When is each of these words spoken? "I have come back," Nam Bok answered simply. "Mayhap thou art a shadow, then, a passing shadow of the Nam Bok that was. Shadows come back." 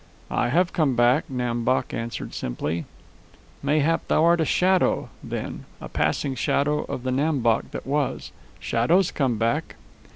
"I 0.31 0.49
have 0.49 0.73
come 0.73 0.95
back," 0.95 1.29
Nam 1.29 1.63
Bok 1.63 1.93
answered 1.93 2.33
simply. 2.33 2.85
"Mayhap 3.61 4.07
thou 4.07 4.23
art 4.25 4.41
a 4.41 4.45
shadow, 4.45 5.09
then, 5.23 5.65
a 5.79 5.87
passing 5.89 6.33
shadow 6.33 6.85
of 6.85 7.03
the 7.03 7.11
Nam 7.11 7.41
Bok 7.41 7.69
that 7.69 7.85
was. 7.85 8.31
Shadows 8.59 9.11
come 9.11 9.37
back." 9.37 9.75